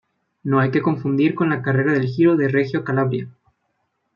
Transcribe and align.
No 0.41 0.59
hay 0.59 0.71
que 0.71 0.81
confundir 0.81 1.35
con 1.35 1.49
la 1.51 1.61
carrera 1.61 1.93
del 1.93 2.07
Giro 2.07 2.35
de 2.35 2.47
Reggio 2.47 2.83
Calabria. 2.83 3.29